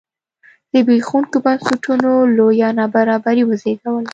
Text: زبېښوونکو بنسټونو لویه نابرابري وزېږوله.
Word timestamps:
زبېښوونکو 0.71 1.37
بنسټونو 1.45 2.11
لویه 2.37 2.69
نابرابري 2.79 3.43
وزېږوله. 3.45 4.09